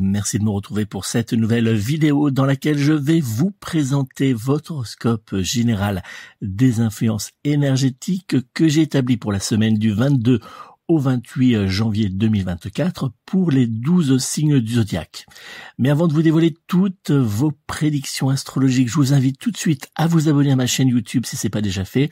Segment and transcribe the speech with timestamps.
[0.00, 4.72] Merci de me retrouver pour cette nouvelle vidéo dans laquelle je vais vous présenter votre
[4.72, 6.02] horoscope général
[6.40, 10.40] des influences énergétiques que j'ai établi pour la semaine du 22
[10.88, 15.26] au 28 janvier 2024 pour les 12 signes du zodiaque.
[15.78, 19.88] Mais avant de vous dévoiler toutes vos prédictions astrologiques, je vous invite tout de suite
[19.94, 22.10] à vous abonner à ma chaîne YouTube si c'est pas déjà fait.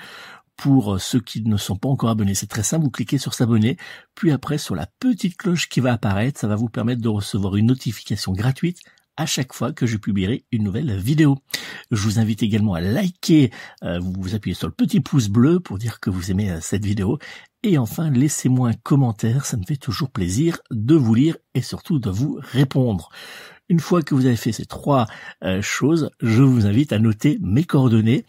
[0.58, 3.76] Pour ceux qui ne sont pas encore abonnés, c'est très simple, vous cliquez sur s'abonner,
[4.16, 7.56] puis après sur la petite cloche qui va apparaître, ça va vous permettre de recevoir
[7.56, 8.80] une notification gratuite
[9.18, 11.38] à chaque fois que je publierai une nouvelle vidéo.
[11.90, 13.50] Je vous invite également à liker,
[13.82, 16.84] euh, vous, appuyez sur le petit pouce bleu pour dire que vous aimez euh, cette
[16.84, 17.18] vidéo.
[17.64, 21.98] Et enfin, laissez-moi un commentaire, ça me fait toujours plaisir de vous lire et surtout
[21.98, 23.10] de vous répondre.
[23.68, 25.06] Une fois que vous avez fait ces trois
[25.42, 28.24] euh, choses, je vous invite à noter mes coordonnées.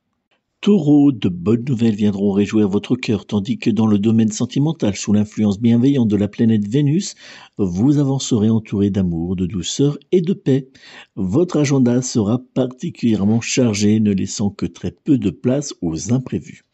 [0.62, 5.12] Taureau, de bonnes nouvelles viendront réjouir votre cœur, tandis que dans le domaine sentimental, sous
[5.12, 7.16] l'influence bienveillante de la planète Vénus,
[7.58, 10.70] vous avancerez entouré d'amour, de douceur et de paix.
[11.16, 16.67] Votre agenda sera particulièrement chargé, ne laissant que très peu de place aux imprévus.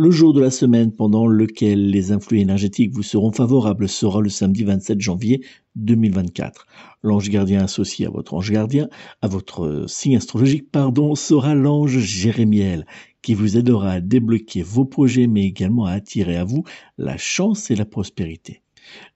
[0.00, 4.28] Le jour de la semaine pendant lequel les influx énergétiques vous seront favorables sera le
[4.28, 5.44] samedi 27 janvier
[5.74, 6.66] 2024.
[7.02, 8.88] L'ange gardien associé à votre ange gardien,
[9.22, 12.86] à votre signe astrologique, pardon, sera l'ange Jérémiel,
[13.22, 16.62] qui vous aidera à débloquer vos projets, mais également à attirer à vous
[16.96, 18.62] la chance et la prospérité.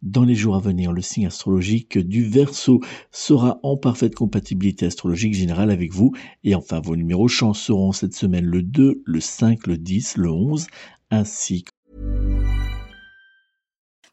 [0.03, 2.81] Dans les jours à venir, le signe astrologique du Verseau
[3.11, 6.13] sera en parfaite compatibilité astrologique générale avec vous.
[6.45, 10.31] Et enfin, vos numéros chance seront cette semaine le 2, le 5, le 10, le
[10.31, 10.67] 11,
[11.11, 11.71] ainsi que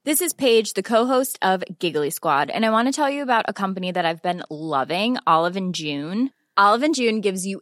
[0.06, 3.46] This is Paige, the co-host of Giggly Squad, and I want to tell you about
[3.48, 6.32] a company that I've been loving, Olive and June.
[6.58, 7.62] Olive and June gives you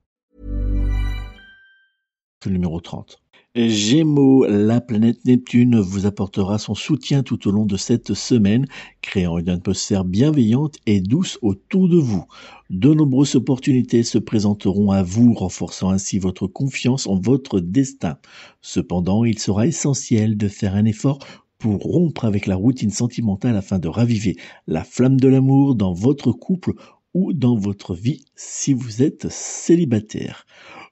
[2.45, 3.19] Le numéro 30.
[3.53, 8.65] Gémeaux, la planète Neptune vous apportera son soutien tout au long de cette semaine,
[9.01, 12.25] créant une atmosphère bienveillante et douce autour de vous.
[12.71, 18.17] De nombreuses opportunités se présenteront à vous, renforçant ainsi votre confiance en votre destin.
[18.61, 21.19] Cependant, il sera essentiel de faire un effort
[21.59, 24.35] pour rompre avec la routine sentimentale afin de raviver
[24.65, 26.73] la flamme de l'amour dans votre couple
[27.13, 30.47] ou dans votre vie si vous êtes célibataire.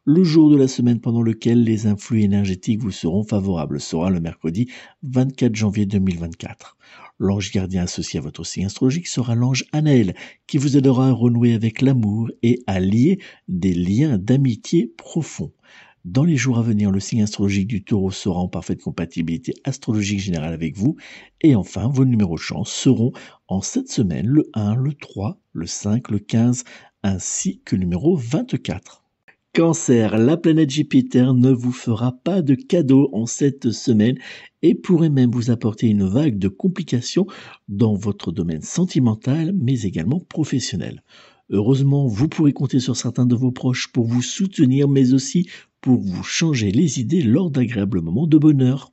[0.05, 4.21] Le jour de la semaine pendant lequel les influx énergétiques vous seront favorables sera le
[4.21, 4.69] mercredi
[5.03, 6.77] 24 janvier 2024.
[7.19, 10.15] L'ange gardien associé à votre signe astrologique sera l'ange Anaël,
[10.47, 13.19] qui vous aidera à renouer avec l'amour et à lier
[13.49, 15.51] des liens d'amitié profonds.
[16.05, 20.21] Dans les jours à venir, le signe astrologique du taureau sera en parfaite compatibilité astrologique
[20.21, 20.95] générale avec vous.
[21.41, 23.11] Et enfin, vos numéros de chance seront
[23.49, 26.63] en cette semaine le 1, le 3, le 5, le 15,
[27.03, 29.03] ainsi que le numéro 24.
[29.55, 34.15] Cancer, la planète Jupiter ne vous fera pas de cadeau en cette semaine
[34.61, 37.25] et pourrait même vous apporter une vague de complications
[37.67, 41.01] dans votre domaine sentimental mais également professionnel.
[41.49, 45.49] Heureusement, vous pourrez compter sur certains de vos proches pour vous soutenir mais aussi
[45.81, 48.91] pour vous changer les idées lors d'agréables moments de bonheur.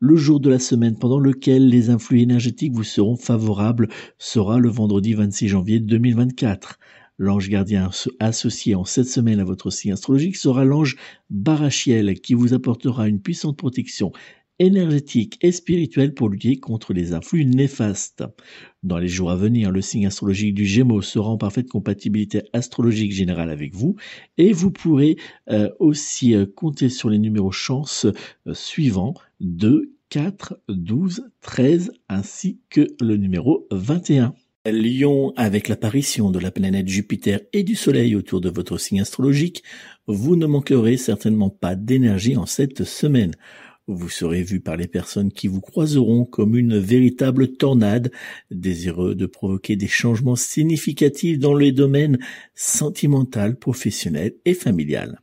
[0.00, 4.68] Le jour de la semaine pendant lequel les influx énergétiques vous seront favorables sera le
[4.68, 6.78] vendredi 26 janvier 2024.
[7.18, 10.96] L'ange gardien associé en cette semaine à votre signe astrologique sera l'ange
[11.30, 14.12] Barachiel qui vous apportera une puissante protection
[14.58, 18.24] énergétique et spirituelle pour lutter contre les influx néfastes.
[18.82, 23.12] Dans les jours à venir, le signe astrologique du Gémeaux sera en parfaite compatibilité astrologique
[23.12, 23.96] générale avec vous
[24.38, 25.16] et vous pourrez
[25.50, 28.06] euh, aussi euh, compter sur les numéros chance
[28.46, 34.34] euh, suivants 2, 4, 12, 13 ainsi que le numéro 21.
[34.66, 39.62] Lion, avec l'apparition de la planète Jupiter et du Soleil autour de votre signe astrologique,
[40.06, 43.32] vous ne manquerez certainement pas d'énergie en cette semaine.
[43.86, 48.10] Vous serez vu par les personnes qui vous croiseront comme une véritable tornade,
[48.50, 52.18] désireux de provoquer des changements significatifs dans les domaines
[52.54, 55.20] sentimental, professionnel et familial.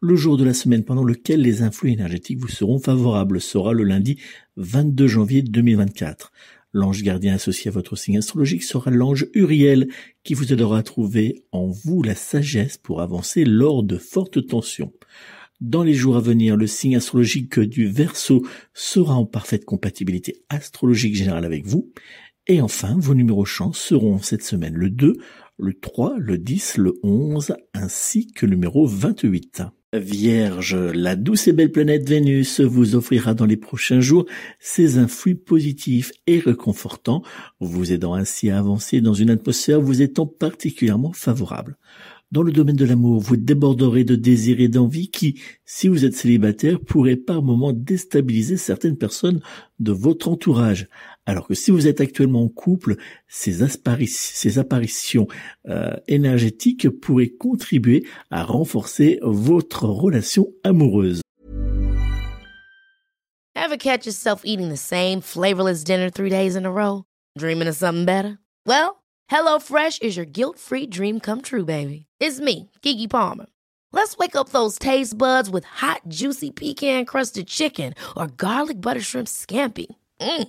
[0.00, 3.84] Le jour de la semaine pendant lequel les influx énergétiques vous seront favorables sera le
[3.84, 4.18] lundi
[4.56, 6.32] 22 janvier 2024.
[6.72, 9.88] L'ange gardien associé à votre signe astrologique sera l'ange Uriel
[10.24, 14.92] qui vous aidera à trouver en vous la sagesse pour avancer lors de fortes tensions.
[15.60, 21.14] Dans les jours à venir, le signe astrologique du Verseau sera en parfaite compatibilité astrologique
[21.14, 21.92] générale avec vous.
[22.46, 25.18] Et enfin, vos numéros chance seront cette semaine le 2,
[25.58, 29.62] le 3, le 10, le 11, ainsi que le numéro 28.
[29.94, 34.24] Vierge, la douce et belle planète Vénus vous offrira dans les prochains jours
[34.58, 37.22] ses influx positifs et réconfortants,
[37.60, 41.76] vous aidant ainsi à avancer dans une atmosphère vous étant particulièrement favorable.
[42.30, 46.16] Dans le domaine de l'amour, vous déborderez de désirs et d'envie qui, si vous êtes
[46.16, 49.42] célibataire, pourraient par moments déstabiliser certaines personnes
[49.78, 50.88] de votre entourage.
[51.24, 52.96] Alors que si vous êtes actuellement en couple,
[53.28, 53.62] ces,
[54.58, 55.28] apparitions
[55.68, 61.20] euh, énergétiques pourraient contribuer à renforcer votre relation amoureuse.
[63.54, 67.04] Ever catch yourself eating the same flavorless dinner three days in a row?
[67.38, 68.38] Dreaming of something better?
[68.66, 72.06] Well, HelloFresh is your guilt-free dream come true, baby.
[72.18, 73.46] It's me, Kiki Palmer.
[73.92, 79.28] Let's wake up those taste buds with hot, juicy pecan-crusted chicken or garlic butter shrimp
[79.28, 79.86] scampi.
[80.20, 80.48] Mm.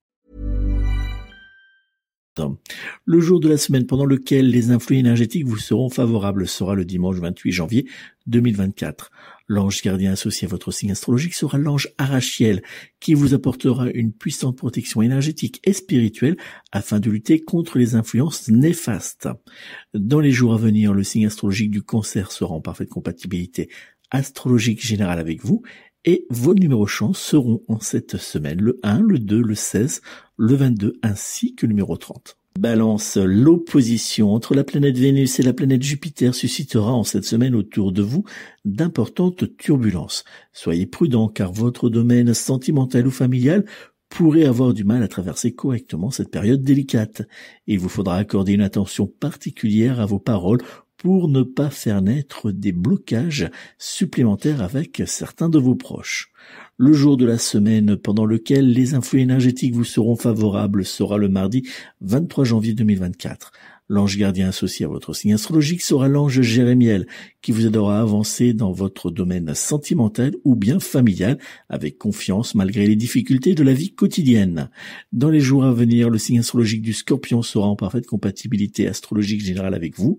[3.05, 6.85] Le jour de la semaine pendant lequel les influx énergétiques vous seront favorables sera le
[6.85, 7.87] dimanche 28 janvier
[8.27, 9.11] 2024.
[9.47, 12.61] L'ange gardien associé à votre signe astrologique sera l'ange Arachiel,
[13.01, 16.37] qui vous apportera une puissante protection énergétique et spirituelle
[16.71, 19.27] afin de lutter contre les influences néfastes.
[19.93, 23.69] Dans les jours à venir, le signe astrologique du cancer sera en parfaite compatibilité
[24.09, 25.63] astrologique générale avec vous
[26.05, 30.01] et vos numéros chance seront en cette semaine le 1, le 2, le 16,
[30.37, 32.37] le 22 ainsi que le numéro 30.
[32.59, 37.93] Balance, l'opposition entre la planète Vénus et la planète Jupiter suscitera en cette semaine autour
[37.93, 38.25] de vous
[38.65, 40.25] d'importantes turbulences.
[40.51, 43.65] Soyez prudents car votre domaine sentimental ou familial
[44.09, 47.21] pourrait avoir du mal à traverser correctement cette période délicate.
[47.65, 50.61] Il vous faudra accorder une attention particulière à vos paroles
[51.01, 56.31] pour ne pas faire naître des blocages supplémentaires avec certains de vos proches.
[56.83, 61.29] Le jour de la semaine pendant lequel les influx énergétiques vous seront favorables sera le
[61.29, 61.61] mardi
[62.01, 63.51] 23 janvier 2024.
[63.87, 67.05] L'ange gardien associé à votre signe astrologique sera l'ange Jérémiel,
[67.43, 71.37] qui vous aidera à avancer dans votre domaine sentimental ou bien familial
[71.69, 74.71] avec confiance malgré les difficultés de la vie quotidienne.
[75.11, 79.45] Dans les jours à venir, le signe astrologique du scorpion sera en parfaite compatibilité astrologique
[79.45, 80.17] générale avec vous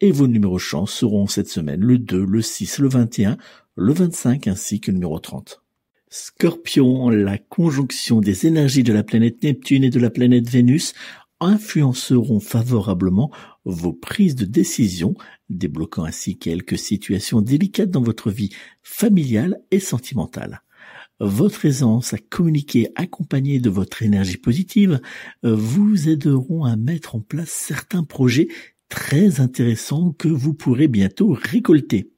[0.00, 3.36] et vos numéros chance seront cette semaine le 2, le 6, le 21,
[3.74, 5.63] le 25 ainsi que le numéro 30.
[6.16, 10.94] Scorpion, la conjonction des énergies de la planète Neptune et de la planète Vénus
[11.40, 13.32] influenceront favorablement
[13.64, 15.14] vos prises de décision,
[15.50, 20.62] débloquant ainsi quelques situations délicates dans votre vie familiale et sentimentale.
[21.18, 25.00] Votre aisance à communiquer accompagnée de votre énergie positive
[25.42, 28.46] vous aideront à mettre en place certains projets
[28.88, 32.13] très intéressants que vous pourrez bientôt récolter.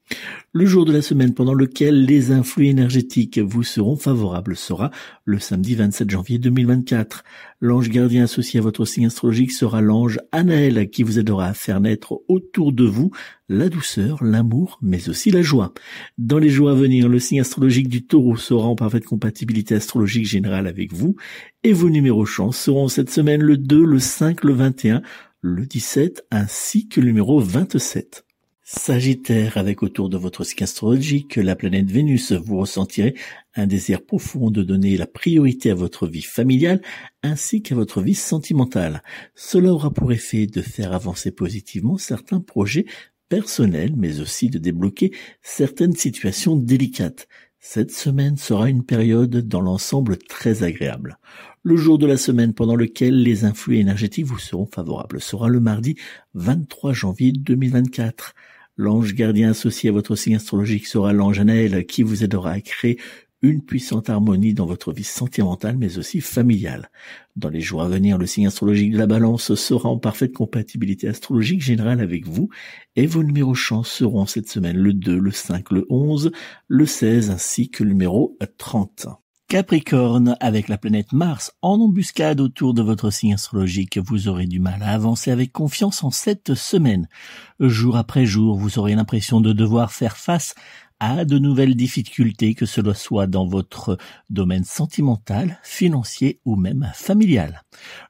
[0.52, 4.90] Le jour de la semaine pendant lequel les influx énergétiques vous seront favorables sera
[5.25, 7.25] le samedi 27 janvier 2024.
[7.60, 11.80] L'ange gardien associé à votre signe astrologique sera l'ange Anaël qui vous aidera à faire
[11.80, 13.10] naître autour de vous
[13.48, 15.75] la douceur, l'amour, mais aussi la joie.
[16.16, 20.26] Dans les jours à venir, le signe astrologique du taureau sera en parfaite compatibilité astrologique
[20.26, 21.16] générale avec vous
[21.64, 25.02] et vos numéros chance seront cette semaine le 2, le 5, le 21,
[25.42, 28.25] le 17 ainsi que le numéro 27.
[28.68, 33.14] Sagittaire, avec autour de votre signe astrologique la planète Vénus, vous ressentirez
[33.54, 36.82] un désir profond de donner la priorité à votre vie familiale
[37.23, 39.04] ainsi qu'à votre vie sentimentale.
[39.37, 42.87] Cela aura pour effet de faire avancer positivement certains projets
[43.28, 47.28] personnels, mais aussi de débloquer certaines situations délicates.
[47.61, 51.18] Cette semaine sera une période dans l'ensemble très agréable.
[51.62, 55.61] Le jour de la semaine pendant lequel les influx énergétiques vous seront favorables sera le
[55.61, 55.94] mardi
[56.35, 58.35] 23 janvier 2024.
[58.78, 62.99] L'ange gardien associé à votre signe astrologique sera l'ange Anaël qui vous aidera à créer
[63.42, 66.90] une puissante harmonie dans votre vie sentimentale mais aussi familiale.
[67.37, 71.09] Dans les jours à venir, le signe astrologique de la balance sera en parfaite compatibilité
[71.09, 72.49] astrologique générale avec vous
[72.97, 76.30] et vos numéros chance seront cette semaine le 2, le 5, le 11,
[76.68, 79.06] le 16 ainsi que le numéro 30.
[79.48, 84.58] Capricorne, avec la planète Mars en embuscade autour de votre signe astrologique, vous aurez du
[84.58, 87.06] mal à avancer avec confiance en cette semaine.
[87.60, 90.56] Jour après jour, vous aurez l'impression de devoir faire face
[91.00, 93.98] à de nouvelles difficultés, que cela soit dans votre
[94.30, 97.62] domaine sentimental, financier ou même familial.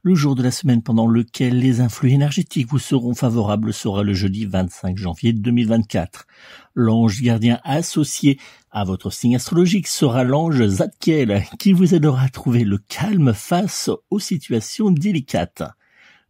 [0.02, 4.14] Le jour de la semaine pendant lequel les influx énergétiques vous seront favorables sera le
[4.14, 6.26] jeudi 25 janvier 2024.
[6.74, 8.38] L'ange gardien associé
[8.70, 13.90] à votre signe astrologique sera l'ange Zadkiel qui vous aidera à trouver le calme face
[14.10, 15.62] aux situations délicates.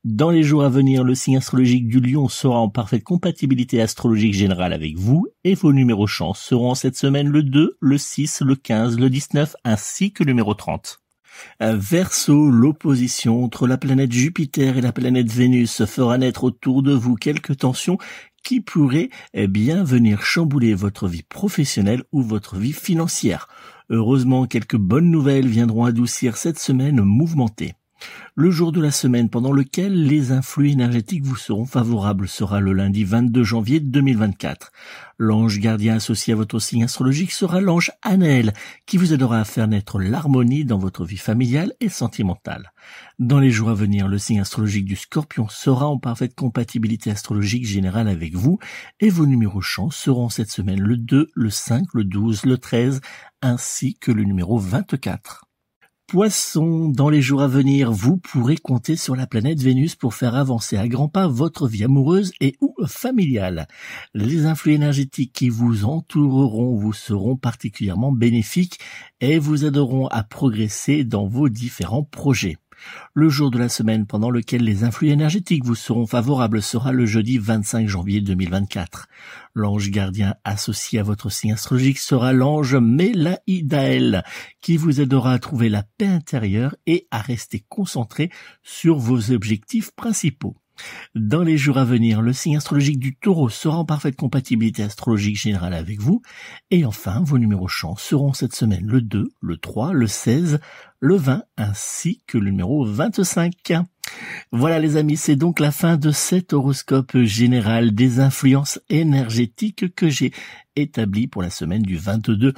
[0.06, 4.34] Dans les jours à venir, le signe astrologique du lion sera en parfaite compatibilité astrologique
[4.34, 8.54] générale avec vous et vos numéros chance seront cette semaine le 2, le 6, le
[8.54, 11.00] 15, le 19 ainsi que le numéro 30.
[11.58, 17.16] Verseau, l'opposition entre la planète Jupiter et la planète Vénus fera naître autour de vous
[17.16, 17.98] quelques tensions
[18.44, 23.48] qui pourraient eh bien venir chambouler votre vie professionnelle ou votre vie financière.
[23.90, 27.74] Heureusement, quelques bonnes nouvelles viendront adoucir cette semaine mouvementée.
[28.34, 32.74] Le jour de la semaine pendant lequel les influx énergétiques vous seront favorables sera le
[32.74, 34.72] lundi 22 janvier 2024.
[35.18, 38.52] L'ange gardien associé à votre signe astrologique sera l'ange Anaël,
[38.84, 42.72] qui vous aidera à faire naître l'harmonie dans votre vie familiale et sentimentale.
[43.18, 47.66] Dans les jours à venir, le signe astrologique du scorpion sera en parfaite compatibilité astrologique
[47.66, 48.58] générale avec vous
[49.00, 53.00] et vos numéros chance seront cette semaine le 2, le 5, le 12, le 13
[53.40, 55.45] ainsi que le numéro 24.
[56.08, 60.36] Poisson, dans les jours à venir, vous pourrez compter sur la planète Vénus pour faire
[60.36, 63.66] avancer à grands pas votre vie amoureuse et ou familiale.
[64.14, 68.78] Les influx énergétiques qui vous entoureront vous seront particulièrement bénéfiques
[69.20, 72.56] et vous aideront à progresser dans vos différents projets.
[73.14, 77.06] Le jour de la semaine pendant lequel les influx énergétiques vous seront favorables sera le
[77.06, 79.08] jeudi 25 janvier 2024.
[79.54, 84.24] L'ange gardien associé à votre signe astrologique sera l'ange Mélaïdaël,
[84.60, 88.30] qui vous aidera à trouver la paix intérieure et à rester concentré
[88.62, 90.56] sur vos objectifs principaux.
[91.14, 95.36] Dans les jours à venir, le signe astrologique du taureau sera en parfaite compatibilité astrologique
[95.36, 96.22] générale avec vous.
[96.70, 100.60] Et enfin, vos numéros chance seront cette semaine le 2, le 3, le 16,
[101.00, 103.52] le 20 ainsi que le numéro 25.
[104.52, 110.08] Voilà les amis, c'est donc la fin de cet horoscope général des influences énergétiques que
[110.08, 110.32] j'ai
[110.76, 112.54] établi pour la semaine du 22